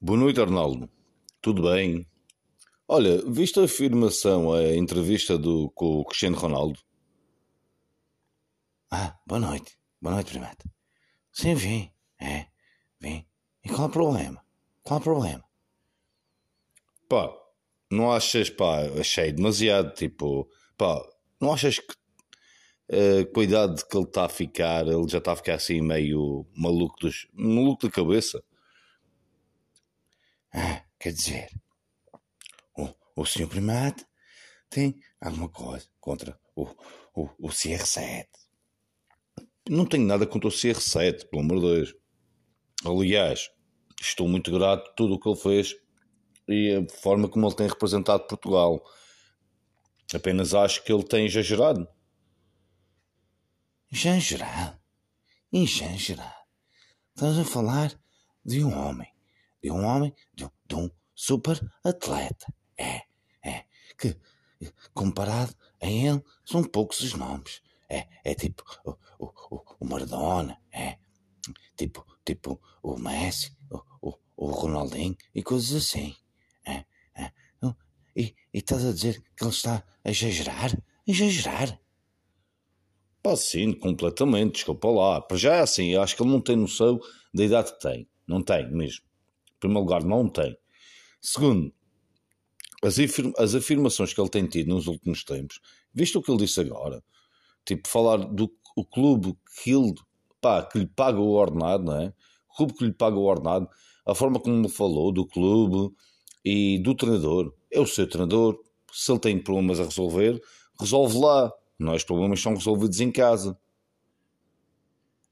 [0.00, 0.88] Boa noite, Arnaldo.
[1.42, 2.06] Tudo bem?
[2.86, 6.78] Olha, viste a afirmação, a entrevista do, com o Cristiano Ronaldo?
[8.92, 9.76] Ah, boa noite.
[10.00, 10.70] Boa noite, primata.
[11.32, 11.90] Sim, vim.
[12.20, 12.46] É,
[13.00, 13.26] vim.
[13.64, 14.44] E qual é o problema?
[14.84, 15.44] Qual é o problema?
[17.08, 17.36] Pá,
[17.90, 21.02] não achas, pá, achei demasiado, tipo, pá,
[21.40, 21.92] não achas que
[22.92, 25.80] uh, com a idade que ele está a ficar, ele já está a ficar assim
[25.80, 28.40] meio maluco, dos, maluco da cabeça?
[30.52, 31.48] Ah, quer dizer,
[32.76, 34.06] o, o senhor primate
[34.70, 36.64] tem alguma coisa contra o,
[37.14, 38.26] o, o CR7?
[39.68, 41.94] Não tenho nada contra o CR7, pelo amor de Deus.
[42.84, 43.50] Aliás,
[44.00, 45.74] estou muito grato por tudo o que ele fez
[46.48, 48.82] e a forma como ele tem representado Portugal.
[50.14, 51.86] Apenas acho que ele tem exagerado.
[53.92, 54.78] Exagerado?
[55.52, 56.46] Exagerado?
[57.14, 57.92] Estás a falar
[58.44, 59.12] de um homem.
[59.62, 62.52] De um homem, de um, de um super atleta.
[62.78, 63.02] É,
[63.44, 63.64] é.
[63.98, 64.16] Que,
[64.94, 67.62] comparado a ele, são poucos os nomes.
[67.88, 70.98] É, é tipo o, o, o Maradona, é.
[71.76, 76.14] Tipo, tipo o Messi, o, o, o Ronaldinho e coisas assim.
[76.66, 77.32] É, é.
[78.14, 80.76] E, e estás a dizer que ele está a exagerar?
[81.06, 81.80] Exagerar?
[83.22, 85.20] Pá, sim, completamente, desculpa lá.
[85.20, 87.00] Para já é assim, eu acho que ele não tem noção
[87.32, 88.08] da idade que tem.
[88.26, 89.04] Não tem mesmo.
[89.58, 90.56] Em primeiro lugar, não tem.
[91.20, 91.72] Segundo,
[92.82, 95.60] as, afirma as afirmações que ele tem tido nos últimos tempos,
[95.92, 97.02] visto o que ele disse agora,
[97.64, 99.92] tipo, falar do o clube que ele,
[100.40, 102.14] pá, que lhe paga o ordenado, não é?
[102.48, 103.68] O clube que lhe paga o ordenado,
[104.06, 105.92] a forma como ele falou do clube
[106.44, 108.56] e do treinador, é o seu treinador,
[108.92, 110.40] se ele tem problemas a resolver,
[110.78, 111.52] resolve lá.
[111.76, 113.58] Nós problemas são resolvidos em casa.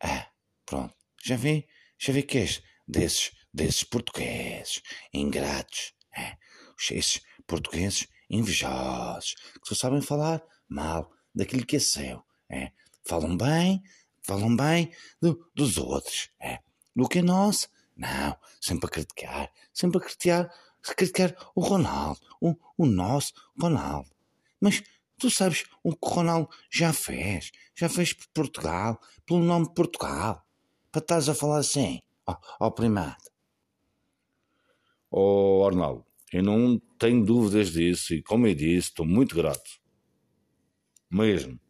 [0.00, 0.28] Ah,
[0.64, 0.94] pronto.
[1.22, 1.66] Já vi,
[1.98, 5.94] já vi que és desses, desses portugueses ingratos.
[6.16, 6.36] É,
[6.90, 12.22] esses portugueses invejosos, que só sabem falar mal daquilo que é seu.
[12.50, 12.72] É,
[13.04, 13.82] falam bem,
[14.22, 16.30] falam bem do, dos outros.
[16.40, 16.58] É,
[16.94, 17.68] do que é nosso.
[17.96, 20.50] Não, sempre a criticar, sempre a criticar,
[20.88, 24.10] a criticar o Ronaldo, o, o nosso Ronaldo.
[24.60, 24.82] Mas
[25.22, 27.52] Tu sabes o que o Ronaldo já fez?
[27.76, 30.44] Já fez por Portugal, pelo nome de Portugal.
[30.90, 32.74] Para estás a falar assim, ó, ó.
[35.14, 39.70] Oh, Arnaldo, eu não tenho dúvidas disso e, como eu disse, estou muito grato.
[41.10, 41.60] Mesmo.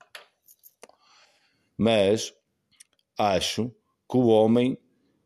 [1.76, 2.32] Mas
[3.18, 3.74] acho
[4.08, 4.78] que o homem,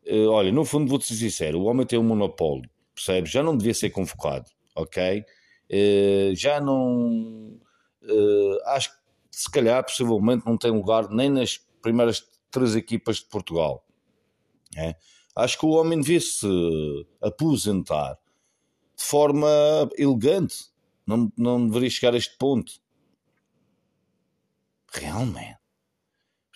[0.06, 3.30] eh, olha, no fundo vou-te ser sincero, o homem tem um monopólio, percebes?
[3.30, 5.22] Já não devia ser convocado, ok?
[5.68, 7.60] Eh, já não
[8.02, 8.96] uh, acho que
[9.30, 13.84] se calhar, possivelmente, não tem lugar nem nas primeiras três equipas de Portugal.
[14.74, 14.94] É?
[15.36, 18.18] Acho que o homem devia se aposentar
[18.96, 19.46] de forma
[19.98, 20.70] elegante.
[21.06, 22.80] Não, não deveria chegar a este ponto.
[24.90, 25.58] Realmente,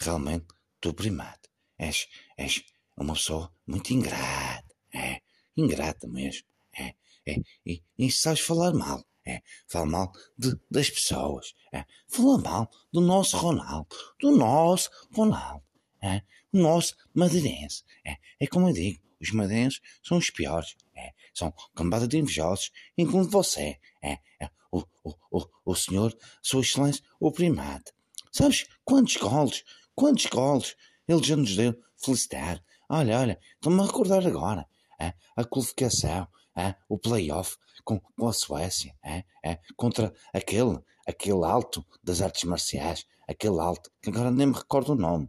[0.01, 0.47] realmente,
[0.81, 1.49] tu primado,
[1.79, 2.09] és,
[2.39, 2.65] és
[2.97, 5.21] uma pessoa muito ingrata, é,
[5.55, 6.95] ingrata mesmo, é,
[7.27, 7.37] é,
[7.67, 11.55] e, e sabes falar mal, é, fala mal de, das pessoas.
[11.73, 13.89] É, fala mal do nosso Ronaldo.
[14.19, 15.63] Do nosso Ronaldo.
[16.03, 16.23] É,
[16.53, 17.85] nosso madeirense.
[18.05, 20.77] É, é como eu digo, os madeirenses são os piores.
[20.97, 23.79] É, são cambada de invejosos, incluindo você.
[24.03, 27.93] É, é, o, o, o, o senhor, sua excelência, o primate.
[28.33, 32.63] Sabes quantos golos, quantos golos ele já nos deu felicidade.
[32.89, 34.67] Olha, olha, estou-me a recordar agora.
[34.99, 41.45] É, a qualificação, é, o playoff com, com a Suécia, é, é, contra aquele, aquele
[41.45, 45.29] alto das artes marciais, aquele alto, que agora nem me recordo o nome.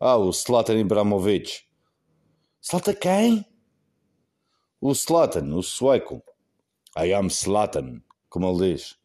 [0.00, 1.62] Ah, o Slatan Ibrahimovic.
[2.62, 3.44] Slatan quem?
[4.80, 6.22] O Slatan, o sueco.
[6.96, 8.96] I am Slatan, como ele diz.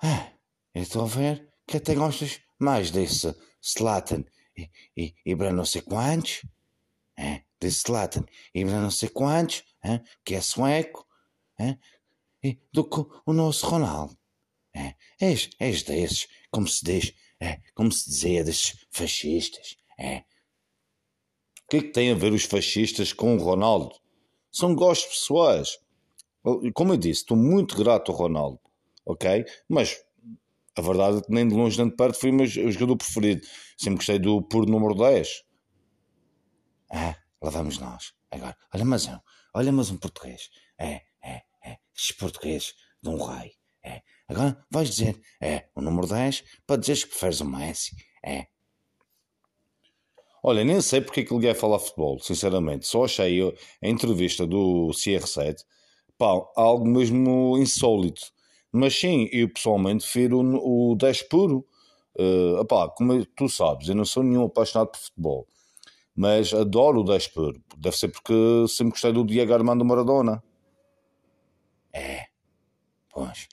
[0.00, 0.32] Ah,
[0.72, 4.24] estou a ver que até gostas mais desse Slatan
[4.56, 6.46] e, e, e para não sei quantos.
[7.18, 8.24] É, desse Zlatan
[8.54, 11.06] e não sei quantos, hein, que é sueco,
[11.58, 11.78] hein,
[12.42, 14.16] e do que o nosso Ronaldo.
[14.74, 19.76] É, és, és desses, como se diz, é, como se dizia desses fascistas.
[19.98, 20.18] É.
[20.18, 23.94] O que é que tem a ver os fascistas com o Ronaldo?
[24.52, 25.78] São gostos pessoais.
[26.74, 28.60] Como eu disse, estou muito grato ao Ronaldo,
[29.04, 29.44] ok?
[29.68, 30.00] Mas
[30.76, 33.46] a verdade é que nem de longe nem de perto foi o meu jogador preferido.
[33.76, 35.42] Sempre gostei do puro número 10.
[36.90, 38.12] Ah, lá vamos nós.
[38.30, 39.18] Agora, olha mas um,
[39.54, 40.50] olha mas um português.
[40.78, 43.52] É, é, é, estes portugueses de um rei.
[43.86, 44.02] É.
[44.28, 47.94] Agora vais dizer, é, o número 10, para dizeres que preferes o Messi.
[48.24, 48.46] É.
[50.42, 52.86] Olha, nem sei porque é que ele quer falar futebol, sinceramente.
[52.86, 55.58] Só achei a entrevista do CR7
[56.18, 58.22] pá, algo mesmo insólito.
[58.72, 61.66] Mas sim, eu pessoalmente prefiro o 10 puro.
[62.18, 65.46] Uh, como tu sabes, eu não sou nenhum apaixonado por futebol,
[66.14, 67.60] mas adoro o 10 puro.
[67.76, 68.34] Deve ser porque
[68.68, 70.42] sempre gostei do Diego Armando Maradona.
[73.16, 73.48] Pois,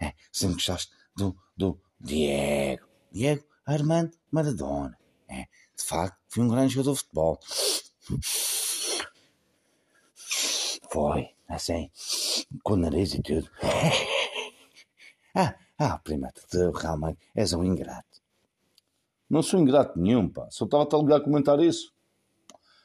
[0.00, 4.98] é, sempre gostaste do, do Diego, Diego Armando Maradona.
[5.28, 5.42] É,
[5.76, 7.38] de facto, fui um grande jogador de futebol.
[10.90, 11.88] Foi, assim,
[12.64, 13.48] com o nariz e tudo.
[15.36, 18.20] ah, ah, prima, tu realmente és um ingrato.
[19.30, 20.48] Não sou ingrato nenhum, pá.
[20.50, 21.94] Só estava a ligar a comentar isso.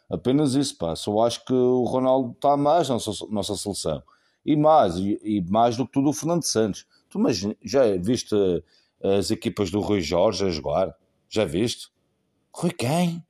[0.08, 0.96] Apenas isso, pá.
[0.96, 4.04] Só acho que o Ronaldo está mais na nossa, nossa seleção.
[4.48, 6.88] E mais, e, mais do que tudo o Fernando Santos.
[7.10, 8.34] Tu mas já viste
[9.04, 10.96] as equipas do Rui Jorge a jogar?
[11.28, 11.92] Já viste?
[12.54, 13.22] Rui quem?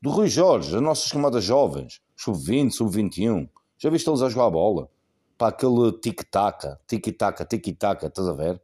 [0.00, 2.00] Do Rui Jorge, as nossas camadas jovens.
[2.16, 3.46] Sub-20, sub-21.
[3.76, 4.90] Já viste eles a jogar a bola?
[5.36, 8.62] Para aquele tic-tac, tic-tac, tic-tac, estás a ver?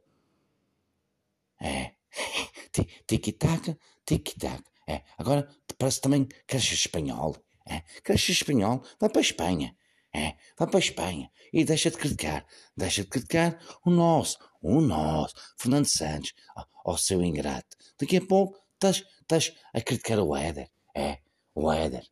[1.61, 1.91] É.
[3.05, 4.63] Tic-tac, tic-tac.
[4.87, 5.03] É.
[5.19, 7.35] Agora parece também cresce espanhol.
[7.69, 7.83] É.
[8.03, 9.75] Cresce espanhol, vai para a Espanha.
[10.13, 10.35] É.
[10.57, 11.31] Vai para a Espanha.
[11.53, 12.45] E deixa de criticar.
[12.75, 16.33] Deixa de criticar o nosso, o nosso, Fernando Santos,
[16.85, 17.77] ó, seu ingrato.
[17.99, 20.69] Daqui a pouco estás, estás a criticar o Éder.
[20.95, 21.19] É.
[21.53, 22.03] O Éder.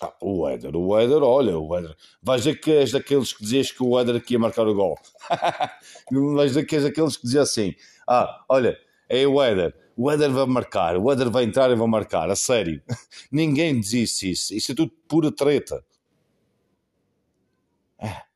[0.00, 1.96] Ah, o Éder, o Éder, olha, o Éder.
[2.22, 4.98] Vais dizer que és daqueles que dizias que o Éder aqui ia marcar o gol.
[6.34, 7.74] Vais dizer que és daqueles que diziam assim:
[8.06, 8.76] ah, olha,
[9.08, 12.36] é o Éder, o Éder vai marcar, o Éder vai entrar e vai marcar, a
[12.36, 12.82] sério.
[13.30, 15.84] Ninguém diz isso, isso é tudo pura treta.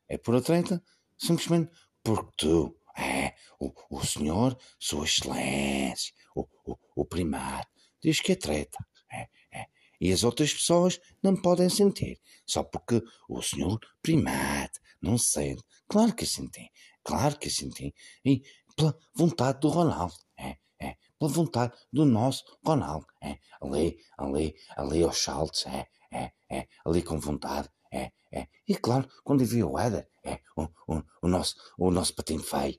[0.09, 0.83] É pura treta?
[1.17, 1.71] Simplesmente
[2.03, 7.67] porque tu, é, o, o senhor, sua excelência, o, o, o primado,
[8.01, 8.77] diz que é treta.
[9.11, 9.67] É, é
[10.01, 15.63] e as outras pessoas não podem sentir, só porque o senhor primate não sente.
[15.87, 16.71] Claro que senti,
[17.03, 18.41] claro que senti, e
[18.75, 25.03] pela vontade do Ronaldo, é, é, pela vontade do nosso Ronaldo, é, ali, ali, ali
[25.03, 29.77] aos saltos, é, é, é, ali com vontade, é, é, e claro, quando vi o
[29.77, 32.77] Éder, é, o, o, o, nosso, o nosso patinho feio,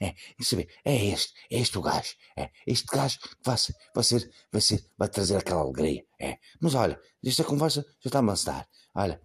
[0.00, 3.56] é, é, saber, é este, é este o gajo, é, este gajo que vai
[3.94, 8.18] vai ser, vai ser, vai trazer aquela alegria, é, mas olha, esta conversa já está
[8.18, 9.20] a amassar, olha,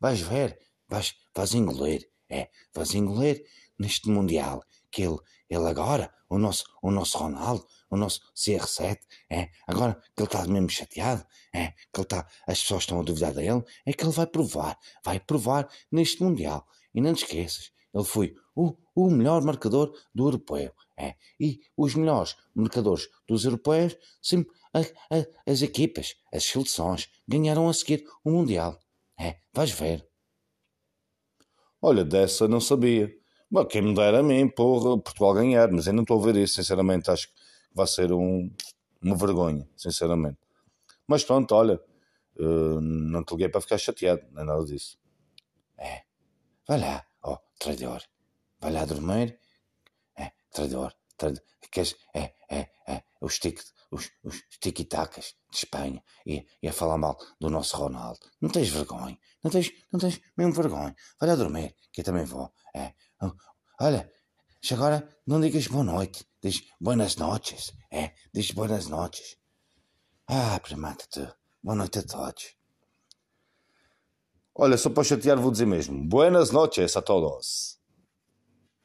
[0.00, 3.44] vais ver, vais, vais engolir, é, vais engolir
[3.78, 5.18] neste Mundial, que ele,
[5.48, 8.98] ele agora, o nosso, o nosso Ronaldo, o nosso CR7,
[9.30, 13.02] é, agora que ele está mesmo chateado, é, que ele está, as pessoas estão a
[13.02, 16.66] duvidar dele, é que ele vai provar, vai provar neste Mundial.
[16.94, 21.94] E não te esqueças, ele foi o, o melhor marcador do europeu, é, e os
[21.94, 28.30] melhores marcadores dos europeus, sempre a, a, as equipas, as seleções, ganharam a seguir o
[28.30, 28.78] Mundial.
[29.18, 30.06] É, vais ver.
[31.80, 33.12] Olha, dessa não sabia.
[33.52, 36.36] Bom, quem me dera a mim, porra, Portugal ganhar, mas eu não estou a ver
[36.36, 37.34] isso, sinceramente, acho que
[37.74, 38.50] vai ser um,
[39.02, 40.38] uma vergonha, sinceramente.
[41.06, 41.78] Mas pronto, olha,
[42.38, 44.98] uh, não te liguei para ficar chateado, não é nada disso.
[45.76, 46.00] É,
[46.66, 48.00] vai lá, ó, oh, traidor,
[48.58, 49.38] vai lá dormir,
[50.16, 52.70] é, traidor, traidor, queres, é, é, é,
[53.22, 53.60] os tic,
[53.90, 58.20] os, os tiki-tacas de Espanha e, e a falar mal do nosso Ronaldo.
[58.40, 60.94] Não tens vergonha, não tens, não tens mesmo vergonha.
[61.18, 62.92] Vai lá dormir, que eu também vou, é,
[63.80, 64.12] Olha,
[64.60, 69.36] já agora não digas boa noite, diz buenas noches, é, diz buenas noches.
[70.28, 71.26] Ah, primata tu,
[71.62, 72.54] boa noite a todos.
[74.54, 77.81] Olha, só para chatear vou dizer mesmo, buenas noches a todos.